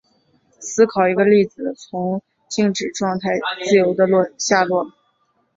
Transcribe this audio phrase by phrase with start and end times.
[0.59, 3.29] 思考一个粒子从静止状态
[3.69, 4.91] 自由地下落。